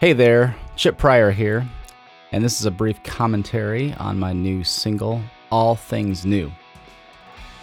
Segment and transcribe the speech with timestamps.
[0.00, 1.68] Hey there, Chip Pryor here,
[2.32, 5.20] and this is a brief commentary on my new single,
[5.52, 6.50] All Things New.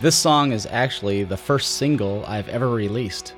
[0.00, 3.34] This song is actually the first single I've ever released.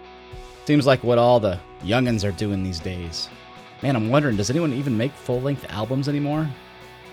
[0.65, 3.29] Seems like what all the youngins are doing these days.
[3.83, 6.49] Man, I'm wondering, does anyone even make full length albums anymore?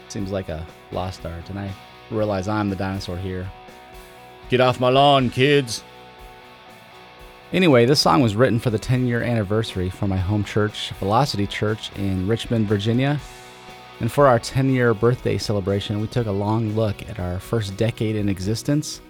[0.08, 1.72] Seems like a lost art, and I
[2.12, 3.50] realize I'm the dinosaur here.
[4.50, 5.84] Get off my lawn, kids!
[7.54, 11.46] Anyway, this song was written for the 10 year anniversary for my home church, Velocity
[11.46, 13.20] Church in Richmond, Virginia.
[14.00, 17.76] And for our 10 year birthday celebration, we took a long look at our first
[17.76, 19.02] decade in existence.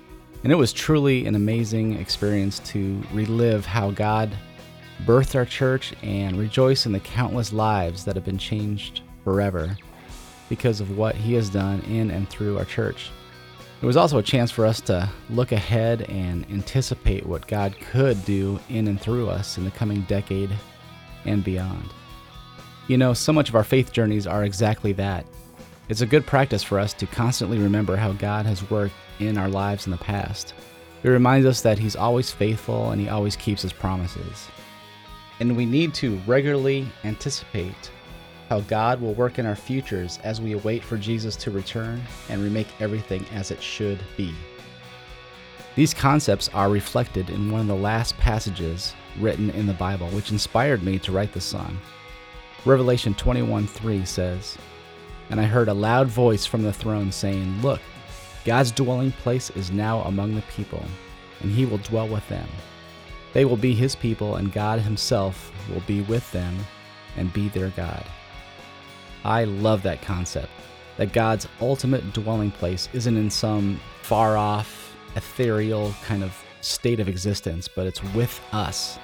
[0.44, 4.36] And it was truly an amazing experience to relive how God
[5.06, 9.78] birthed our church and rejoice in the countless lives that have been changed forever
[10.50, 13.12] because of what He has done in and through our church.
[13.82, 18.24] It was also a chance for us to look ahead and anticipate what God could
[18.26, 20.52] do in and through us in the coming decade
[21.26, 21.90] and beyond.
[22.88, 25.26] You know, so much of our faith journeys are exactly that.
[25.90, 29.50] It's a good practice for us to constantly remember how God has worked in our
[29.50, 30.54] lives in the past.
[31.02, 34.48] It reminds us that He's always faithful and He always keeps His promises.
[35.40, 37.90] And we need to regularly anticipate
[38.52, 42.44] how God will work in our futures as we await for Jesus to return and
[42.44, 44.36] remake everything as it should be.
[45.78, 50.32] These concepts are reflected in one of the last passages written in the Bible, which
[50.32, 51.80] inspired me to write this song.
[52.66, 54.58] Revelation 21:3 says,
[55.30, 57.80] And I heard a loud voice from the throne saying, Look,
[58.44, 60.84] God's dwelling place is now among the people,
[61.40, 62.50] and he will dwell with them.
[63.32, 66.54] They will be his people, and God himself will be with them
[67.16, 68.04] and be their God.
[69.24, 70.50] I love that concept
[70.98, 77.08] that God's ultimate dwelling place isn't in some far off, ethereal kind of state of
[77.08, 79.00] existence, but it's with us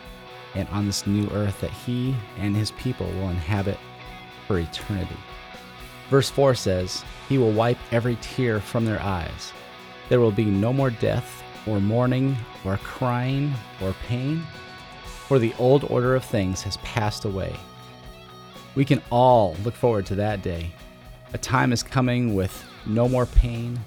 [0.53, 3.77] and on this new earth that He and His people will inhabit
[4.45, 5.17] for eternity.
[6.09, 9.51] Verse 4 says, He will wipe every tear from their eyes.
[10.09, 14.41] There will be no more death, or mourning, or crying, or pain,
[15.03, 17.55] for the old order of things has passed away.
[18.77, 20.71] We can all look forward to that day.
[21.33, 23.79] A time is coming with no more pain,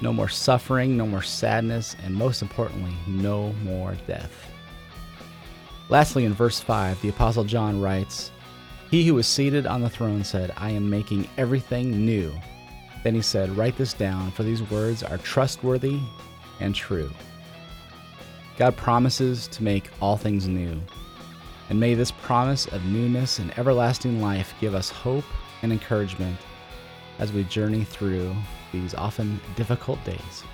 [0.00, 4.32] no more suffering, no more sadness, and most importantly, no more death.
[5.90, 8.32] Lastly, in verse 5, the Apostle John writes,
[8.90, 12.34] He who was seated on the throne said, I am making everything new.
[13.04, 16.00] Then he said, Write this down, for these words are trustworthy
[16.58, 17.12] and true.
[18.58, 20.80] God promises to make all things new.
[21.72, 25.24] And may this promise of newness and everlasting life give us hope
[25.62, 26.36] and encouragement
[27.18, 28.36] as we journey through
[28.72, 30.44] these often difficult days.